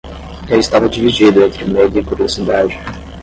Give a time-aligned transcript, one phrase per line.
[0.49, 2.75] Eu estava dividido entre medo e curiosidade.